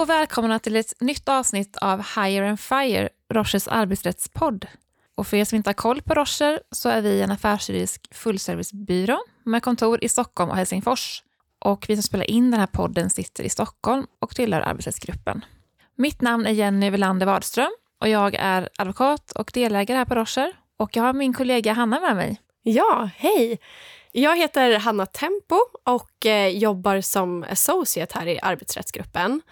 [0.00, 4.66] och välkomna till ett nytt avsnitt av Higher and Fire, Rochers arbetsrättspodd.
[5.14, 9.18] Och för er som inte har koll på Rocher så är vi en affärsjuridisk fullservicebyrå
[9.44, 11.22] med kontor i Stockholm och Helsingfors.
[11.58, 15.44] Och vi som spelar in den här podden sitter i Stockholm och tillhör arbetsrättsgruppen.
[15.96, 20.52] Mitt namn är Jenny Welander Wadström och jag är advokat och delägare här på Rocher.
[20.76, 22.40] Och jag har min kollega Hanna med mig.
[22.62, 23.58] Ja, hej!
[24.12, 29.42] Jag heter Hanna Tempo och eh, jobbar som associate här i arbetsrättsgruppen.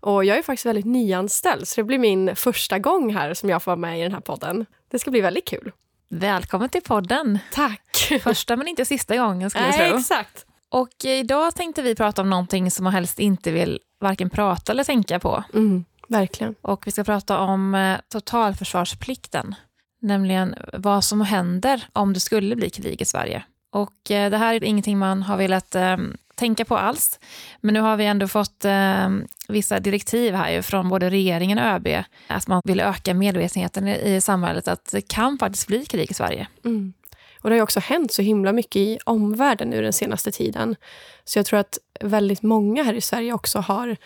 [0.00, 3.62] Och jag är faktiskt väldigt nyanställd, så det blir min första gång här som jag
[3.62, 4.66] får vara med i den här podden.
[4.90, 5.72] Det ska bli väldigt kul.
[6.08, 7.38] Välkommen till podden!
[7.52, 8.12] Tack!
[8.22, 9.98] Första men inte sista gången skulle jag tro.
[9.98, 10.44] exakt.
[10.68, 14.84] Och idag tänkte vi prata om någonting som man helst inte vill varken prata eller
[14.84, 15.44] tänka på.
[15.54, 16.54] Mm, verkligen.
[16.62, 19.54] Och vi ska prata om eh, totalförsvarsplikten,
[20.00, 23.42] nämligen vad som händer om det skulle bli krig i Sverige.
[23.72, 25.96] Och eh, det här är ingenting man har velat eh,
[26.38, 27.20] tänka på alls,
[27.60, 29.08] men nu har vi ändå fått eh,
[29.48, 31.88] vissa direktiv här ju från både regeringen och ÖB
[32.26, 36.48] att man vill öka medvetenheten i, samhället att det kan faktiskt bli krig i Sverige.
[36.64, 36.92] Mm.
[37.40, 40.76] Och det har också hänt så himla mycket i omvärlden nu den senaste tiden.
[41.24, 43.96] Så jag tror att väldigt många här i Sverige också har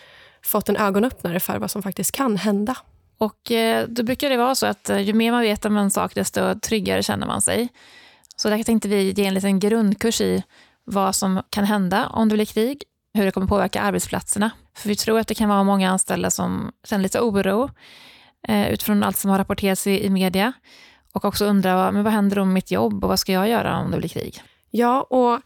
[0.41, 2.77] fått en ögonöppnare för vad som faktiskt kan hända.
[3.17, 5.91] Och eh, då brukar det vara så att eh, ju mer man vet om en
[5.91, 7.69] sak, desto tryggare känner man sig.
[8.35, 10.43] Så därför tänkte vi ge en liten grundkurs i
[10.85, 14.51] vad som kan hända om det blir krig, hur det kommer påverka arbetsplatserna.
[14.77, 17.69] För vi tror att det kan vara många anställda som känner lite oro
[18.47, 20.53] eh, utifrån allt som har rapporterats i, i media
[21.13, 23.91] och också undrar men vad händer om mitt jobb och vad ska jag göra om
[23.91, 24.41] det blir krig?
[24.69, 25.41] Ja, och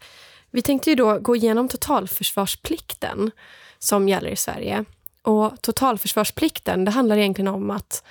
[0.50, 3.30] vi tänkte ju då gå igenom totalförsvarsplikten
[3.78, 4.84] som gäller i Sverige.
[5.22, 8.04] Och totalförsvarsplikten, det handlar egentligen om att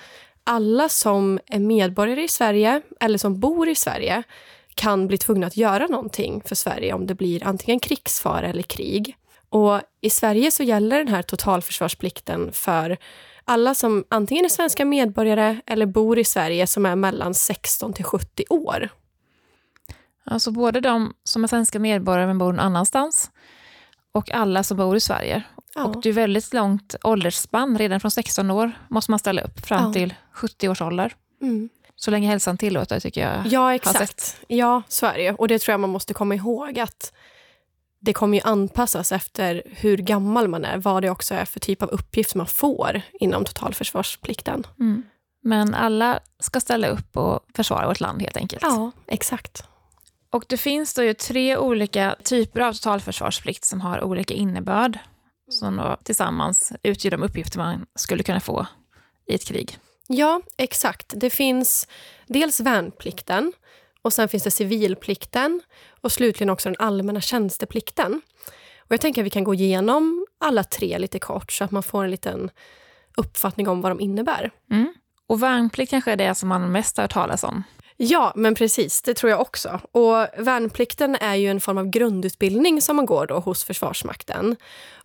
[0.44, 4.22] alla som är medborgare i Sverige eller som bor i Sverige
[4.78, 9.16] kan bli tvungna att göra någonting för Sverige om det blir antingen krigsfara eller krig.
[9.48, 12.96] Och I Sverige så gäller den här totalförsvarsplikten för
[13.44, 18.04] alla som antingen är svenska medborgare eller bor i Sverige som är mellan 16 till
[18.04, 18.88] 70 år.
[20.24, 23.30] Alltså både de som är svenska medborgare men bor någon annanstans
[24.12, 25.42] och alla som bor i Sverige.
[25.74, 25.84] Ja.
[25.84, 27.78] Och det är väldigt långt åldersspann.
[27.78, 29.92] Redan från 16 år måste man ställa upp fram Ja.
[29.92, 31.14] till 70 års ålder.
[31.42, 31.68] Mm.
[32.00, 33.46] Så länge hälsan tillåter tycker jag.
[33.46, 34.36] Ja, exakt.
[34.46, 35.34] Ja, så är det ju.
[35.34, 37.12] Och det tror jag man måste komma ihåg att
[38.00, 41.82] det kommer ju anpassas efter hur gammal man är, vad det också är för typ
[41.82, 44.66] av uppgift man får inom totalförsvarsplikten.
[44.80, 45.02] Mm.
[45.42, 48.62] Men alla ska ställa upp och försvara vårt land helt enkelt.
[48.62, 49.64] Ja, exakt.
[50.30, 54.98] Och det finns då ju tre olika typer av totalförsvarsplikt som har olika innebörd.
[55.50, 58.66] Som då tillsammans utgör de uppgifter man skulle kunna få
[59.26, 59.78] i ett krig.
[60.10, 61.12] Ja, exakt.
[61.16, 61.88] Det finns
[62.26, 63.52] dels värnplikten
[64.02, 65.60] och sen finns det civilplikten
[66.00, 68.20] och slutligen också den allmänna tjänsteplikten.
[68.78, 71.82] Och jag tänker att vi kan gå igenom alla tre lite kort så att man
[71.82, 72.50] får en liten
[73.16, 74.50] uppfattning om vad de innebär.
[74.70, 74.94] Mm.
[75.26, 77.62] Och värnplikt kanske är det som man mest har hört talas om.
[78.00, 79.02] Ja, men precis.
[79.02, 79.80] Det tror jag också.
[79.92, 84.56] Och Värnplikten är ju en form av grundutbildning som man går då hos Försvarsmakten.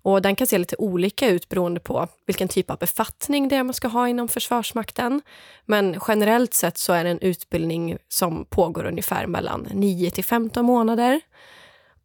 [0.01, 3.63] Och Den kan se lite olika ut beroende på vilken typ av befattning det är
[3.63, 5.21] man ska ha inom Försvarsmakten.
[5.65, 10.65] Men generellt sett så är det en utbildning som pågår ungefär mellan 9 till 15
[10.65, 11.21] månader.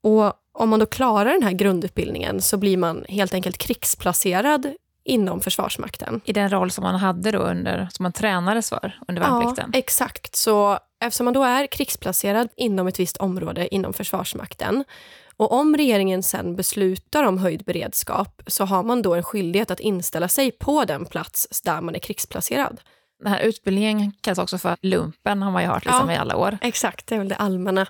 [0.00, 4.74] Och om man då klarar den här grundutbildningen så blir man helt enkelt krigsplacerad
[5.08, 6.20] inom Försvarsmakten.
[6.24, 9.70] I den roll som man hade då under, som man tränades för under värnplikten.
[9.72, 10.36] Ja, exakt.
[10.36, 14.84] Så eftersom man då är krigsplacerad inom ett visst område inom Försvarsmakten
[15.36, 19.80] och om regeringen sen beslutar om höjd beredskap så har man då en skyldighet att
[19.80, 22.80] inställa sig på den plats där man är krigsplacerad.
[23.22, 26.14] Den här utbildningen kallas också för lumpen, har man ju hört liksom Ja.
[26.14, 26.58] i alla år.
[26.60, 27.86] Exakt, det är väl det allmänna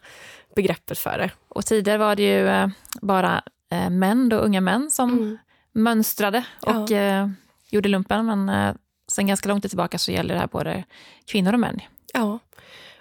[0.57, 1.31] begreppet för det.
[1.49, 2.69] Och tidigare var det ju eh,
[3.03, 3.43] bara
[3.73, 5.39] eh, män, då, unga män, som Mm.
[5.73, 6.79] Mönstrade Ja.
[6.79, 7.29] och eh,
[7.71, 8.27] gjorde lumpen.
[8.27, 8.75] Men eh,
[9.13, 10.85] sen ganska lång tid tillbaka så gäller det här både
[11.27, 11.81] kvinnor och män.
[12.15, 12.39] Ja.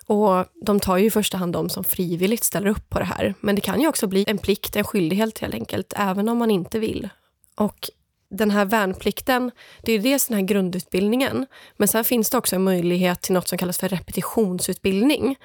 [0.06, 3.34] Och de tar ju i första hand de som frivilligt ställer upp på det här.
[3.42, 6.52] Men det kan ju också bli en plikt, en skyldighet helt enkelt, även om man
[6.52, 7.10] inte vill.
[7.56, 7.90] Och
[8.30, 11.46] den här värnplikten, det är ju dels den här grundutbildningen,
[11.78, 15.36] men sen finns det också en möjlighet till något som kallas för repetitionsutbildning.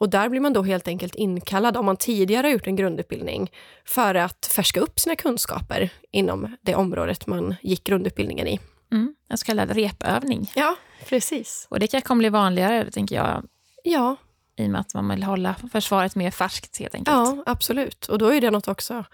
[0.00, 3.52] Och där blir man då helt enkelt inkallad om man tidigare har gjort en grundutbildning
[3.84, 8.60] för att färska upp sina kunskaper inom det området man gick grundutbildningen i.
[8.92, 9.14] Mm.
[9.28, 10.50] En så kallad repövning.
[10.54, 10.76] Ja,
[11.08, 11.66] precis.
[11.70, 13.44] Och det kanske kommer bli vanligare, tänker jag,
[13.84, 14.16] Ja,
[14.56, 17.16] i och med att man vill hålla försvaret mer färskt helt enkelt.
[17.16, 18.06] Ja, absolut.
[18.06, 19.04] Och då är det något också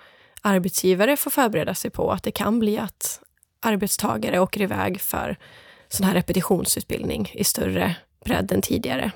[0.43, 2.11] arbetsgivare får förbereda sig på.
[2.11, 3.21] Att det kan bli att
[3.61, 5.37] arbetstagare åker iväg för
[5.89, 9.13] sån här repetitionsutbildning i större bredd än tidigare.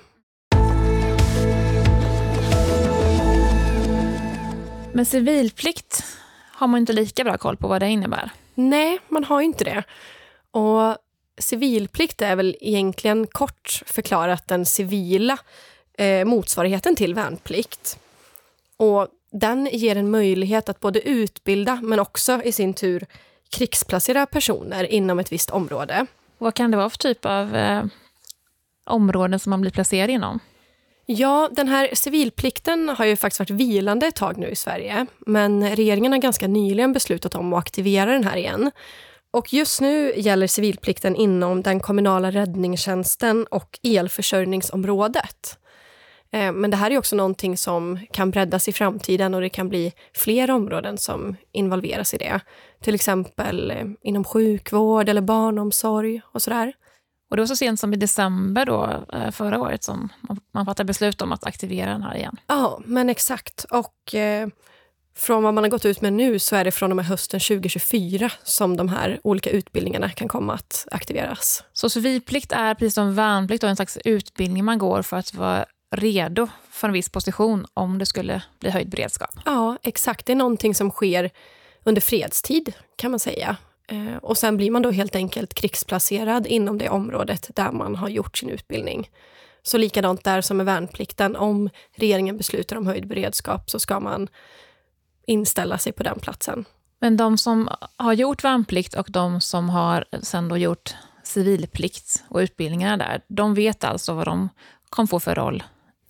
[4.92, 6.04] Men civilplikt
[6.52, 8.30] har man inte lika bra koll på vad det innebär.
[8.54, 9.82] Nej, man har inte det.
[10.50, 10.96] Och
[11.38, 15.38] civilplikt är väl egentligen kort förklarat den civila
[15.98, 17.98] eh, motsvarigheten till värnplikt.
[18.76, 23.06] Och den ger en möjlighet att både utbilda men också i sin tur
[23.50, 26.06] krigsplacera personer inom ett visst område.
[26.38, 27.84] Vad kan det vara för typ av eh,
[28.84, 30.40] områden som man blir placerad inom?
[31.12, 35.06] Ja, den här civilplikten har ju faktiskt varit vilande ett tag nu i Sverige.
[35.18, 38.70] Men regeringen har ganska nyligen beslutat om att aktivera den här igen.
[39.30, 45.58] Och just nu gäller civilplikten inom den kommunala räddningstjänsten och elförsörjningsområdet.
[46.32, 49.68] Eh, men det här är också någonting som kan breddas i framtiden och det kan
[49.68, 52.40] bli fler områden som involveras i det.
[52.82, 56.72] Till exempel eh, inom sjukvård eller barnomsorg och sådär.
[57.30, 60.08] Och det var så sent som i december då, eh, förra året som
[60.52, 62.36] man fattade beslut om att aktivera den här igen.
[62.46, 63.66] Ja, men exakt.
[63.70, 64.48] Och eh,
[65.16, 67.40] från vad man har gått ut med nu så är det från och med hösten
[67.40, 71.64] 2024 som de här olika utbildningarna kan komma att aktiveras.
[71.72, 76.48] Så civilplikt är precis som värnplikt en slags utbildning man går för att vara redo
[76.70, 79.30] för en viss position om det skulle bli höjd beredskap?
[79.44, 80.26] Ja, exakt.
[80.26, 81.30] Det är någonting som sker
[81.84, 83.56] under fredstid kan man säga.
[83.90, 88.08] Eh, och sen blir man då helt enkelt krigsplacerad inom det området där man har
[88.08, 89.10] gjort sin utbildning.
[89.62, 91.36] Så likadant där som med värnplikten.
[91.36, 94.28] Om regeringen beslutar om höjd beredskap så ska man
[95.26, 96.64] inställa sig på den platsen.
[96.98, 102.38] Men de som har gjort värnplikt och de som har sen då gjort civilplikt och
[102.38, 104.48] utbildningarna där, de vet alltså vad de
[104.88, 105.62] kommer få för roll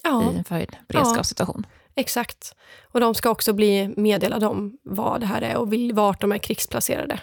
[0.02, 0.22] ja.
[0.22, 1.66] i en förhöjd beredskapssituation?
[1.68, 2.54] Ja, exakt.
[2.92, 6.38] Och de ska också bli meddelade om vad det här är och vart de är
[6.38, 7.20] krigsplacerade.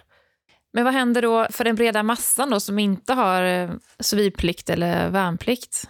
[0.73, 3.69] Men vad händer då för den breda massan då, som inte har eh,
[3.99, 5.89] civilplikt eller värnplikt?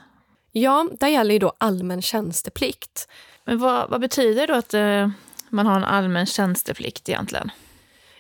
[0.52, 3.08] Ja, där gäller ju då allmän tjänsteplikt.
[3.46, 5.10] Men vad, vad betyder då att eh,
[5.50, 7.52] man har en allmän tjänsteplikt egentligen?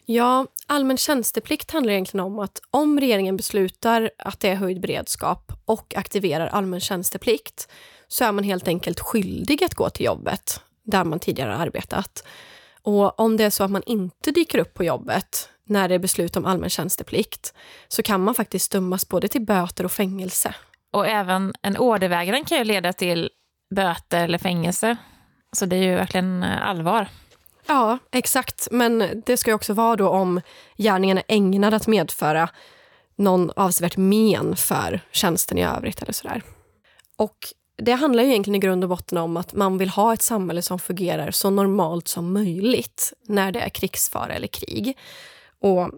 [0.05, 5.51] Ja, allmän tjänsteplikt handlar egentligen om att om regeringen beslutar att det är höjd beredskap
[5.65, 7.67] och aktiverar allmän tjänsteplikt
[8.07, 12.23] så är man helt enkelt skyldig att gå till jobbet där man tidigare har arbetat.
[12.81, 15.99] Och om det är så att man inte dyker upp på jobbet när det är
[15.99, 17.53] beslut om allmän tjänsteplikt
[17.87, 20.55] så kan man faktiskt dömas både till böter och fängelse.
[20.93, 23.29] Och även en ordervägran kan ju leda till
[23.75, 24.97] böter eller fängelse.
[25.51, 27.07] Så det är ju verkligen eh, allvar.
[27.67, 28.67] Ja, exakt.
[28.71, 30.41] Men det ska ju också vara då om
[30.77, 32.49] gärningen är ägnad att medföra
[33.15, 36.41] någon avsevärt men för tjänsten i övrigt eller sådär.
[37.17, 37.37] Och
[37.77, 40.61] det handlar ju egentligen i grund och botten om att man vill ha ett samhälle
[40.61, 44.97] som fungerar så normalt som möjligt när det är krigsfara eller krig.
[45.61, 45.91] Och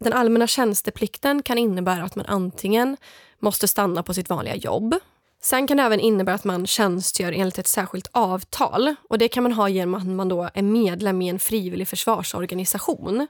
[0.00, 2.96] den allmänna tjänsteplikten kan innebära att man antingen
[3.38, 4.94] måste stanna på sitt vanliga jobb.
[5.42, 8.94] Sen kan det även innebära att man tjänstgör enligt ett särskilt avtal.
[9.08, 13.26] Och Det kan man ha genom att man då är medlem i en frivillig försvarsorganisation.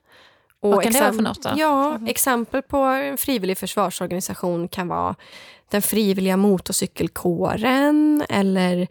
[0.60, 1.42] Och Vad kan det vara för något?
[1.42, 1.50] Då?
[1.56, 2.06] Ja, mm.
[2.06, 5.14] Exempel på en frivillig försvarsorganisation kan vara
[5.70, 8.88] den frivilliga motorcykelkåren eller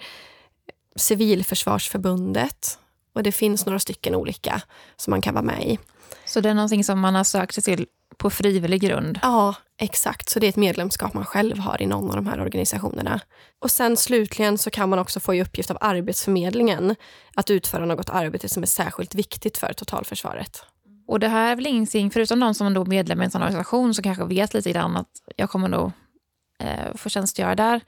[0.95, 2.79] Civilförsvarsförbundet.
[3.13, 4.61] Och Det finns några stycken olika
[4.95, 5.79] som man kan vara med i.
[6.25, 7.85] Så det är någonting som man har sökt sig till
[8.17, 9.19] på frivillig grund?
[9.21, 10.29] Ja, exakt.
[10.29, 13.19] Så det är ett medlemskap man själv har i någon av de här organisationerna.
[13.59, 16.95] Och sen slutligen så kan man också få i uppgift av Arbetsförmedlingen
[17.35, 20.63] att utföra något arbete som är särskilt viktigt för totalförsvaret.
[21.07, 23.93] Och det här är väl ingenting, förutom de som är medlemmar i en sån organisation
[23.93, 25.91] som kanske vet lite grann att jag kommer nog
[26.59, 27.81] eh, få tjänstgöra där.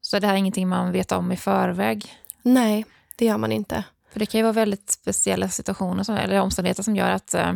[0.00, 2.14] Så det här är ingenting man vet om i förväg?
[2.42, 2.84] Nej,
[3.16, 3.84] det gör man inte.
[4.12, 7.52] För det kan ju vara väldigt speciella situationer som, eller omständigheter som gör att eh,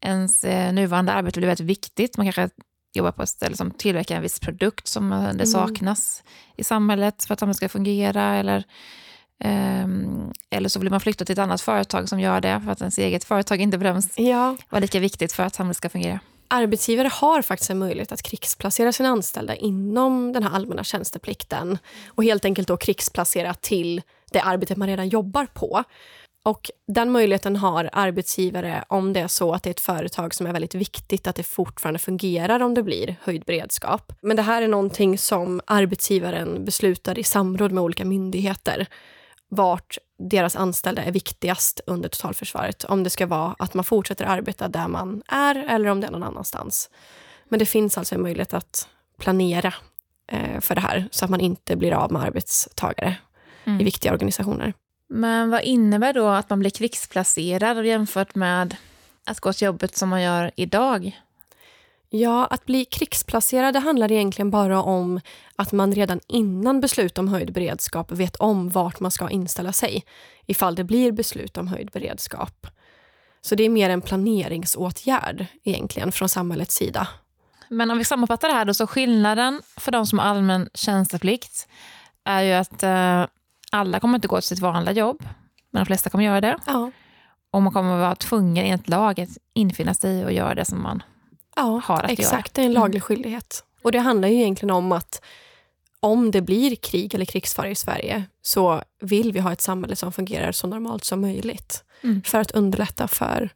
[0.00, 2.16] ens eh, nuvarande arbete blir väldigt viktigt.
[2.16, 2.48] Man kanske
[2.92, 5.46] jobbar på ett ställe som tillverkar en viss produkt som det mm.
[5.46, 6.22] saknas
[6.56, 8.36] i samhället för att samhället ska fungera.
[8.36, 8.64] Eller,
[9.44, 9.86] eh,
[10.50, 12.98] eller så vill man flytta till ett annat företag som gör det för att ens
[12.98, 14.56] eget företag inte bedöms ja.
[14.68, 16.20] vara lika viktigt för att samhället ska fungera.
[16.50, 21.78] Arbetsgivare har faktiskt en möjlighet att krigsplacera sina anställda inom den här allmänna tjänsteplikten
[22.08, 25.84] och helt enkelt då krigsplacera till det arbetet man redan jobbar på.
[26.42, 30.46] Och Den möjligheten har arbetsgivare om det är så att det är ett företag som
[30.46, 34.12] är väldigt viktigt att det fortfarande fungerar om det blir höjd beredskap.
[34.20, 38.86] Men det här är någonting som arbetsgivaren beslutar i samråd med olika myndigheter
[39.48, 42.84] vart deras anställda är viktigast under totalförsvaret.
[42.84, 46.10] Om det ska vara att man fortsätter arbeta där man är eller om det är
[46.10, 46.90] någon annanstans.
[47.48, 49.74] Men det finns alltså en möjlighet att planera
[50.32, 53.16] eh, för det här så att man inte blir av med arbetstagare
[53.68, 53.80] mm.
[53.80, 54.74] i viktiga organisationer.
[55.08, 58.76] Men vad innebär då att man blir krigsplacerad jämfört med
[59.26, 61.20] att gå till jobbet som man gör idag?
[62.10, 65.20] Ja, att bli krigsplacerad handlar egentligen bara om
[65.56, 70.04] att man redan innan beslut om höjd beredskap vet om vart man ska inställa sig
[70.46, 72.66] ifall det blir beslut om höjd beredskap.
[73.40, 77.08] Så det är mer en planeringsåtgärd egentligen från samhällets sida.
[77.68, 81.68] Men om vi sammanfattar det här då, så skillnaden för de som har allmän tjänsteplikt
[82.24, 83.26] är ju att eh,
[83.72, 85.18] alla kommer inte gå till sitt vanliga jobb,
[85.70, 86.56] men de flesta kommer göra det.
[86.66, 86.90] Ja.
[87.50, 91.02] Och man kommer vara tvungen enligt lag att infinna sig och göra det som man
[91.56, 92.32] Ja, har att exakt.
[92.32, 92.42] göra.
[92.54, 93.64] Det är en laglig skyldighet.
[93.82, 95.22] Och det handlar ju egentligen om att
[96.00, 100.12] om det blir krig eller krigsfara i Sverige så vill vi ha ett samhälle som
[100.12, 102.22] fungerar så normalt som möjligt Mm.
[102.22, 103.50] för att underlätta för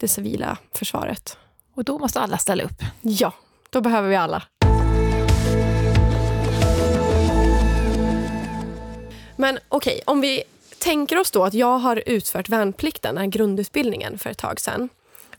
[0.00, 1.38] det civila försvaret.
[1.74, 2.82] Och då måste alla ställa upp.
[3.00, 3.32] Ja,
[3.70, 4.42] då behöver vi alla.
[9.36, 10.42] Men okej, om vi
[10.78, 14.88] tänker oss då att jag har utfört värnplikten, den här grundutbildningen för ett tag sedan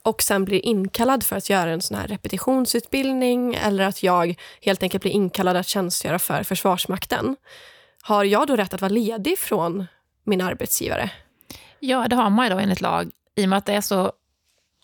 [0.02, 4.84] och sen blir inkallad för att göra en sån här repetitionsutbildning eller att jag helt
[4.84, 7.36] enkelt blir inkallad att tjänstgöra för Försvarsmakten.
[8.02, 9.88] Har jag då rätt att vara ledig från
[10.24, 11.10] min arbetsgivare?
[11.80, 13.12] Ja, det har man ju då enligt lag.
[13.36, 14.12] I och med att det är så,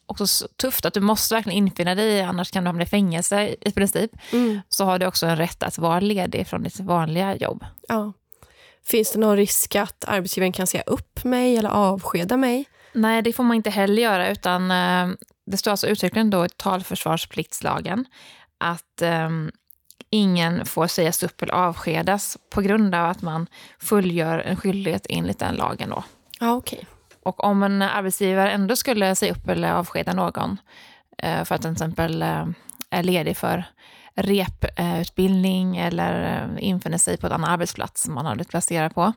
[0.06, 3.56] också så tufft att du måste verkligen infinna dig, annars kan du hamna i fängelse
[3.62, 4.12] i princip.
[4.70, 7.66] Så har du också en rätt att vara ledig från ditt vanliga jobb.
[7.88, 8.14] Ja.
[8.86, 12.66] Finns det någon risk att arbetsgivaren kan säga upp mig eller avskeda mig?
[12.94, 16.50] Nej, det får man inte heller göra, utan eh, det står alltså uttryckligen då i
[16.50, 18.06] totalförsvarspliktslagen
[18.58, 19.30] att eh,
[20.10, 23.48] ingen får sägas upp eller avskedas på grund av att man
[23.80, 25.90] fullgör en skyldighet enligt den lagen.
[25.90, 26.04] Då.
[26.40, 26.88] Ja, okej.
[27.24, 30.58] Och om en arbetsgivare ändå skulle säga upp eller avskeda någon
[31.18, 32.48] eh, för att den till exempel eh,
[32.90, 33.64] är ledig för
[34.16, 39.14] reputbildning eller eh, infinner sig på en annan arbetsplats som man har blivit placerad på,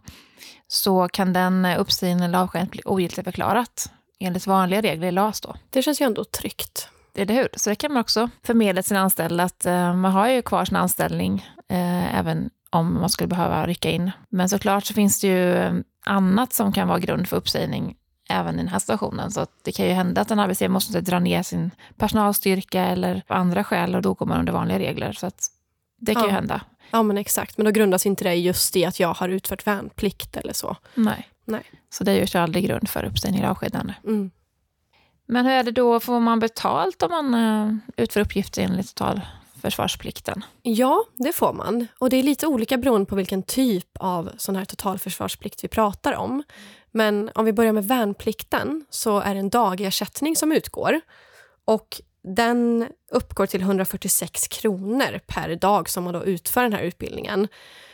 [0.68, 5.40] så kan den uppsägningen eller avskedandet bli ogiltigförklarat enligt vanliga regler i LAS.
[5.40, 5.54] Då.
[5.70, 6.88] Det känns ju ändå tryggt.
[7.14, 7.48] Är det hur?
[7.56, 10.64] Så det kan man också förmedla till sin anställda att eh, man har ju kvar
[10.64, 14.10] sin anställning eh, även om man skulle behöva rycka in.
[14.28, 17.96] Men såklart så finns det ju annat som kan vara grund för uppsägning
[18.30, 19.30] även i den här situationen.
[19.30, 23.36] Så det kan ju hända att en arbetsgivare måste dra ner sin personalstyrka eller av
[23.36, 25.12] andra skäl och då går man under vanliga regler.
[25.12, 25.30] Så
[26.00, 26.28] det kan Ja.
[26.28, 26.60] ju hända.
[26.90, 27.58] Ja, men exakt.
[27.58, 30.76] Men då grundas inte det just i att jag har utfört värnplikt eller så.
[30.94, 31.28] Nej.
[31.44, 31.62] Nej.
[31.90, 33.94] Så det utgör aldrig grund för uppsägning eller avskedande.
[34.04, 34.30] Mm.
[35.26, 40.44] Men hur är det då, får man betalt om man eh, utför uppgifter enligt totalförsvarsplikten?
[40.62, 41.86] Ja, det får man.
[41.98, 46.12] Och det är lite olika beroende på vilken typ av sån här totalförsvarsplikt vi pratar
[46.16, 46.42] om.
[46.96, 51.00] Men om vi börjar med värnplikten så är det en dagersättning som utgår.
[51.64, 57.48] Och den uppgår till 146 kronor per dag som man då utför den här utbildningen.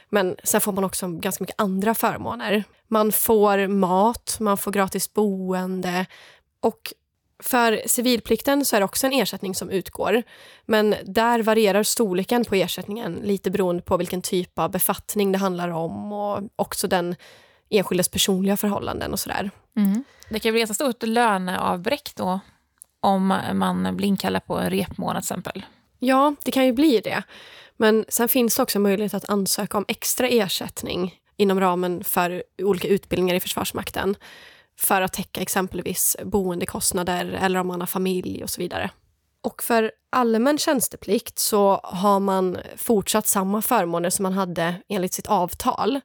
[0.08, 2.64] Men sen får man också ganska mycket andra förmåner.
[2.88, 6.06] Man får mat, man får gratis boende
[6.60, 6.92] och
[7.42, 10.22] för civilplikten så är det också en ersättning som utgår.
[10.66, 15.68] Men där varierar storleken på ersättningen lite beroende på vilken typ av befattning det handlar
[15.68, 17.16] om och också den
[17.70, 19.50] enskildes personliga förhållanden och sådär.
[20.28, 22.40] Det kan bli ganska stort löneavbräck då
[23.00, 25.64] om man blir inkallad på en repmånad till exempel.
[25.98, 27.22] Ja, det kan ju bli det.
[27.76, 32.88] Men sen finns det också möjlighet att ansöka om extra ersättning inom ramen för olika
[32.88, 34.16] utbildningar i Försvarsmakten
[34.78, 38.90] för att täcka exempelvis boendekostnader eller om man har familj och så vidare.
[39.42, 45.26] Och för allmän tjänsteplikt så har man fortsatt samma förmåner som man hade enligt sitt
[45.26, 46.00] avtal.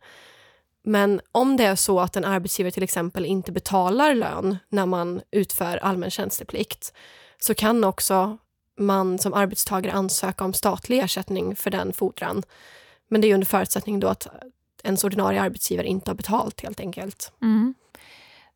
[0.86, 5.22] Men om det är så att en arbetsgivare till exempel inte betalar lön när man
[5.32, 6.94] utför allmän tjänsteplikt
[7.40, 8.38] så kan också
[8.80, 12.44] man som arbetstagare ansöka om statlig ersättning för den fordran.
[13.08, 14.28] Men det är under förutsättning då att
[14.84, 17.32] ens ordinarie arbetsgivare inte har betalt helt enkelt.
[17.42, 17.74] Mm.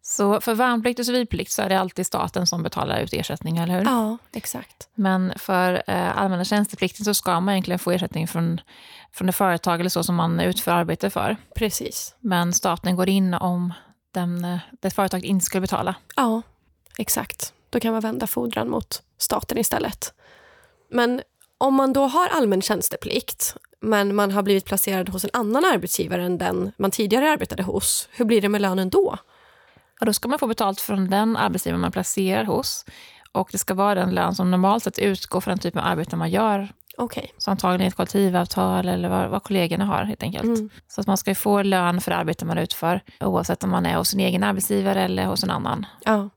[0.10, 3.78] Så för värnplikt och civilplikt så är det alltid staten som betalar ut ersättning, eller
[3.78, 3.86] hur?
[3.86, 4.90] Ja, exakt.
[4.96, 8.62] Men för eh, allmänna tjänsteplikten så ska man egentligen få ersättning från,
[9.12, 11.38] från det företag eller så som man utför arbete för.
[11.56, 12.16] Precis.
[12.20, 13.74] Men staten går in om
[14.14, 15.96] den, eh, det företaget inte skulle betala.
[16.16, 16.42] Ja,
[16.98, 17.54] exakt.
[17.70, 20.14] Då kan man vända fordran mot staten istället.
[20.92, 21.22] Men
[21.58, 26.24] om man då har allmän tjänsteplikt men man har blivit placerad hos en annan arbetsgivare
[26.24, 29.18] än den man tidigare arbetade hos, hur blir det med lönen då?
[30.00, 32.86] Och då ska man få betalt från den arbetsgivare man placerar hos.
[33.32, 36.16] Och det ska vara den lön som normalt sett utgår för den typen av arbete
[36.16, 36.68] man gör.
[36.98, 37.34] Okej.
[37.38, 40.44] Så antagligen ett kollektivavtal eller vad, vad kollegorna har helt enkelt.
[40.44, 40.70] Mm.
[40.88, 43.98] Så att man ska få lön för det arbete man utför oavsett om man är
[43.98, 45.86] hos sin egen arbetsgivare eller hos en annan.
[46.06, 46.30] Ja.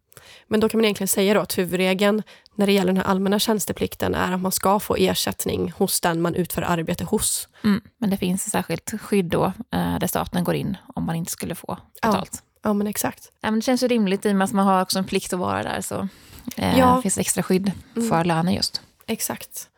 [0.49, 2.23] Men då kan man egentligen säga då att huvudregeln
[2.55, 6.21] när det gäller den här allmänna tjänsteplikten är att man ska få ersättning hos den
[6.21, 7.49] man utför arbete hos.
[7.65, 7.81] Mm.
[7.99, 11.33] Men det finns ett särskilt skydd då eh, där staten går in om man inte
[11.33, 12.09] skulle få Ja.
[12.09, 12.31] betalt.
[12.33, 13.33] Ja, men exakt.
[13.41, 15.33] Ja, men det känns ju rimligt i och med att man har också en plikt
[15.33, 15.81] att vara där.
[15.81, 16.09] Så
[16.57, 17.03] eh, Ja.
[17.03, 18.09] finns extra skydd Mm.
[18.09, 18.81] för lönen just.
[19.07, 19.69] Exakt.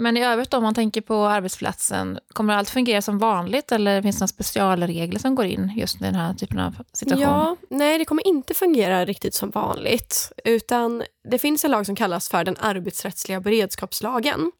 [0.00, 4.16] Men i övrigt om man tänker på arbetsplatsen, kommer allt fungera som vanligt eller finns
[4.16, 7.20] det några specialregler som går in just i den här typen av situation?
[7.22, 10.32] Ja, nej, det kommer inte fungera riktigt som vanligt.
[10.44, 14.52] Utan det finns en lag som kallas för den arbetsrättsliga beredskapslagen.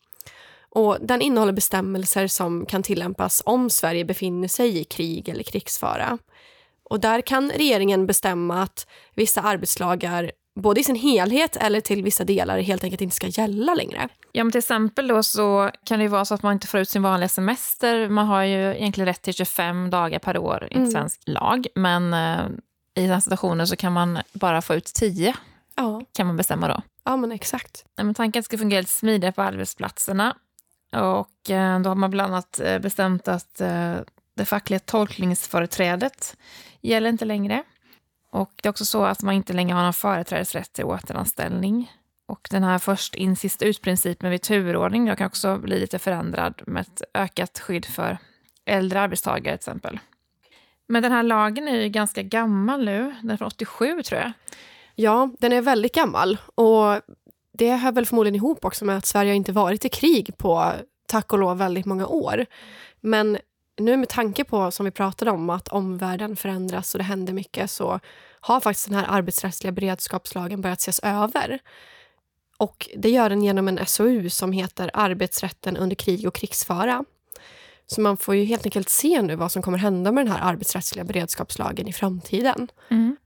[0.70, 6.18] Och den innehåller bestämmelser som kan tillämpas om Sverige befinner sig i krig eller krigsfara.
[6.90, 10.30] Och där kan regeringen bestämma att vissa arbetslagar
[10.60, 14.08] både i sin helhet eller till vissa delar helt enkelt inte ska gälla längre.
[14.32, 16.80] Ja, men till exempel då så kan det ju vara så att man inte får
[16.80, 18.08] ut sin vanliga semester.
[18.08, 20.90] Man har ju egentligen rätt till 25 dagar per år i mm.
[20.90, 22.46] svensk lag, men eh,
[22.94, 25.34] i den situationen så kan man bara få ut 10.
[25.76, 26.02] Ja.
[26.12, 26.82] Kan man bestämma då.
[27.04, 27.84] Ja, men exakt.
[27.96, 30.36] Men tanken ska fungera lite smidigare på arbetsplatserna.
[30.92, 33.96] Och eh, då har man bland annat eh, bestämt att eh,
[34.38, 36.36] det fackliga tolkningsföreträdet
[36.80, 37.62] gäller inte längre.
[38.32, 41.92] Och det är också så att man inte längre har någon företrädesrätt till återanställning.
[42.28, 46.80] Och den här först in sist ut-principen vid turordning kan också bli lite förändrad med
[46.80, 48.18] ett ökat skydd för
[48.66, 49.98] äldre arbetstagare till exempel.
[50.88, 53.14] Men den här lagen är ju ganska gammal nu.
[53.20, 54.32] Den är från 87 tror jag.
[54.94, 56.38] Ja, den är väldigt gammal.
[56.54, 57.00] Och
[57.58, 60.72] det hör väl förmodligen ihop också med att Sverige inte varit i krig på,
[61.06, 62.46] tack och lov, väldigt många år.
[63.00, 63.38] Men
[63.78, 67.70] nu med tanke på, som vi pratade om, att omvärlden förändras och det händer mycket
[67.70, 68.00] så
[68.40, 71.58] har faktiskt den här arbetsrättsliga beredskapslagen börjat ses över.
[72.56, 77.04] Och det gör den genom en SOU som heter Arbetsrätten under krig och krigsfara.
[77.86, 80.52] Så man får ju helt enkelt se nu vad som kommer hända med den här
[80.52, 82.68] arbetsrättsliga beredskapslagen i framtiden.
[82.88, 83.16] Mm.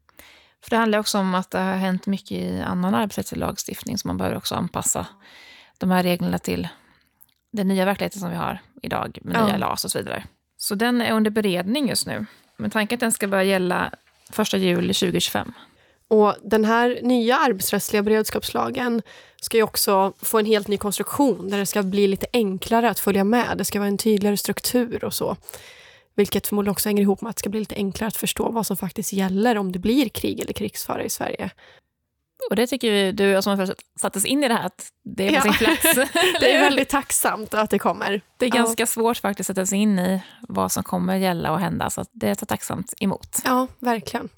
[0.62, 4.08] För Det handlar också om att det har hänt mycket i annan arbetsrättslig lagstiftning så
[4.08, 5.06] man behöver också anpassa
[5.78, 6.68] de här reglerna till
[7.52, 9.46] den nya verkligheten som vi har idag med ja.
[9.46, 10.24] nya LAS och så vidare.
[10.62, 12.26] Så den är under beredning just nu.
[12.56, 13.92] Men tanken är att den ska börja gälla
[14.38, 15.52] 1 juli 2025.
[16.08, 19.02] Och den här nya arbetsrättsliga beredskapslagen
[19.40, 22.98] ska ju också få en helt ny konstruktion där det ska bli lite enklare att
[22.98, 23.58] följa med.
[23.58, 25.36] Det ska vara en tydligare struktur och så.
[26.14, 28.66] Vilket förmodligen också hänger ihop med att det ska bli lite enklare att förstå vad
[28.66, 31.50] som faktiskt gäller om det blir krig eller krigsfara i Sverige.
[32.50, 35.26] Och det tycker vi, du som har satt oss in i det här, att det
[35.26, 35.42] är på ja.
[35.42, 36.12] sin plats.
[36.40, 38.20] det är väldigt tacksamt att det kommer.
[38.36, 38.86] Det är ganska ja.
[38.86, 42.28] svårt faktiskt att sätta sig in i vad som kommer gälla och hända, så det
[42.28, 43.38] är så tacksamt emot.
[43.44, 44.28] Ja, verkligen.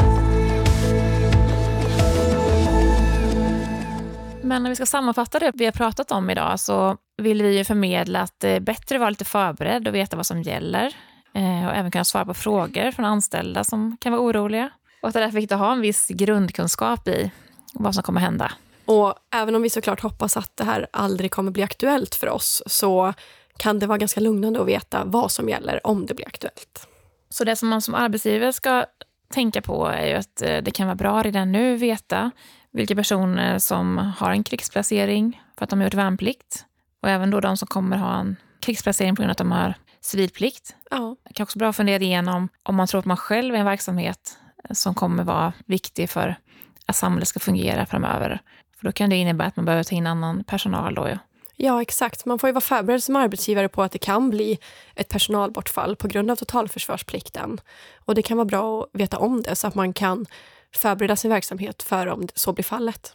[4.43, 7.65] Men när vi ska sammanfatta det vi har pratat om idag så vill vi ju
[7.65, 10.87] förmedla att det är bättre att vara lite förberedd och veta vad som gäller
[11.35, 14.71] eh, och även kunna svara på frågor från anställda som kan vara oroliga.
[15.03, 17.31] Och att det är därför viktigt att ha en viss grundkunskap i
[17.75, 18.53] vad som kommer hända.
[18.85, 22.63] Och även om vi såklart hoppas att det här aldrig kommer bli aktuellt för oss
[22.67, 23.15] så
[23.57, 26.89] kan det vara ganska lugnande att veta vad som gäller om det blir aktuellt.
[27.29, 28.85] Så det som man som arbetsgivare ska
[29.29, 32.31] tänka på är ju att eh, det kan vara bra redan nu veta
[32.71, 36.65] vilka personer som har en krigsplacering för att de har gjort värnplikt.
[37.01, 39.75] Och även då de som kommer ha en krigsplacering på grund av att de har
[40.01, 40.77] civilplikt.
[40.91, 41.17] Ja.
[41.29, 43.59] Det kan också vara bra att fundera igenom om man tror att man själv är
[43.59, 44.39] en verksamhet
[44.71, 46.37] som kommer vara viktig för
[46.87, 48.41] att samhället ska fungera framöver.
[48.79, 50.95] För då kan det innebära att man behöver ta in annan personal.
[50.95, 51.19] Då, ja.
[51.57, 52.25] Ja, exakt.
[52.25, 54.59] Man får ju vara förberedd som arbetsgivare på att det kan bli
[54.95, 57.61] ett personalbortfall på grund av totalförsvarsplikten.
[58.05, 60.27] Och det kan vara bra att veta om det så att man kan
[60.75, 63.15] förbereda sin verksamhet för om så blir fallet.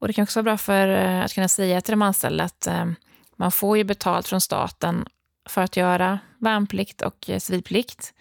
[0.00, 2.66] Och Det kan också vara bra för eh, att kunna säga till de anställda att
[2.66, 2.86] eh,
[3.36, 5.06] man får ju betalt från staten
[5.48, 8.14] för att göra värnplikt och eh, civilplikt.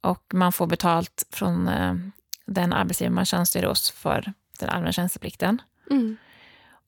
[0.00, 1.70] Och man får betalt från
[2.46, 5.62] den arbetsgivare man tjänstgör hos för den allmänna tjänsteplikten.
[5.90, 6.16] Mm.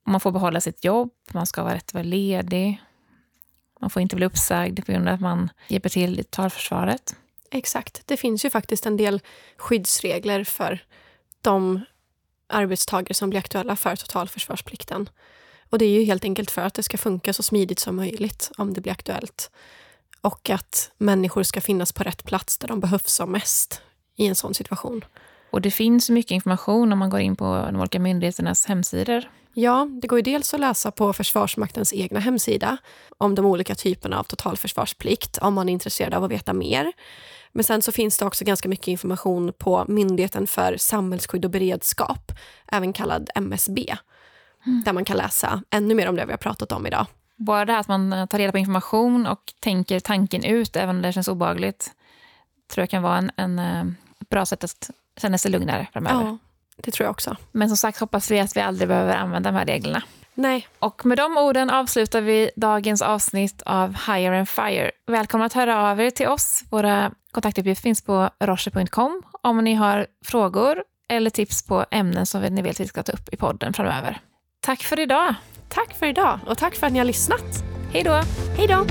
[0.06, 2.82] Man får behålla sitt jobb, man ska ha rätt att vara ledig.
[3.80, 7.16] Man får inte bli uppsagd på grund av att man hjälper till i totalförsvaret.
[7.50, 8.02] Exakt.
[8.06, 9.20] Det finns ju faktiskt en del
[9.56, 10.84] skyddsregler för
[11.40, 11.80] de
[12.46, 15.08] arbetstagare som blir aktuella för totalförsvarsplikten.
[15.70, 18.50] Och det är ju helt enkelt för att det ska funka så smidigt som möjligt
[18.56, 19.50] om det blir aktuellt.
[20.20, 23.82] Och att människor ska finnas på rätt plats där de behövs som mest
[24.16, 25.04] i en sån situation.
[25.50, 29.24] Och det finns mycket information om man går in på de olika myndigheternas hemsidor.
[29.52, 32.76] Ja, det går ju dels att läsa på Försvarsmaktens egna hemsida
[33.18, 36.92] om de olika typerna av totalförsvarsplikt, om man är intresserad av att veta mer.
[37.52, 42.32] Men sen så finns det också ganska mycket information på Myndigheten för samhällsskydd och beredskap,
[42.72, 43.96] även kallad MSB,
[44.66, 44.82] mm.
[44.84, 47.06] där man kan läsa ännu mer om det vi har pratat om idag.
[47.36, 51.02] Bara det här att man tar reda på information och tänker tanken ut, även om
[51.02, 51.90] det känns obehagligt,
[52.70, 53.84] tror jag kan vara en, en, eh,
[54.30, 56.24] bra sätt att känna sig lugnare framöver.
[56.24, 56.38] Ja,
[56.76, 57.36] det tror jag också.
[57.52, 60.02] Men som sagt hoppas vi att vi aldrig behöver använda de här reglerna.
[60.34, 60.68] Nej.
[60.78, 64.90] Och med de orden avslutar vi dagens avsnitt av Hire and Fire.
[65.06, 66.64] Välkomna att höra av er till oss.
[66.70, 72.62] Våra kontaktuppgifter finns på roche.com om ni har frågor eller tips på ämnen som ni
[72.62, 74.20] vill att vi ska ta upp i podden framöver.
[74.60, 75.34] Tack för idag.
[75.68, 77.64] Tack för idag och tack för att ni har lyssnat.
[77.92, 78.22] Hej då!
[78.56, 78.86] Hej då!